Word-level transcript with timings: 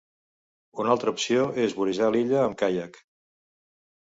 Una 0.83 0.91
altra 0.93 1.13
opció 1.15 1.43
és 1.65 1.75
vorejar 1.81 2.09
l’illa 2.17 2.41
amb 2.47 2.59
caiac. 2.63 2.99